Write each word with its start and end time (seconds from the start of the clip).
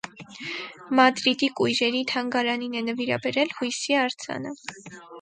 Մադրիդի 0.99 1.51
կույրերի 1.59 2.03
թանգարանին 2.13 2.81
է 2.83 2.85
նվիրաբերել 2.89 3.57
«հույսի» 3.61 4.03
արձանը։ 4.09 4.61